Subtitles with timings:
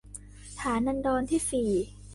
[0.61, 1.71] ฐานันดรที่สี่